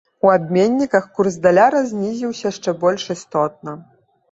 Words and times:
У 0.27 0.29
абменніках 0.35 1.05
курс 1.19 1.37
даляра 1.43 1.83
знізіўся 1.91 2.55
шчэ 2.59 2.75
больш 2.87 3.09
істотна. 3.19 3.79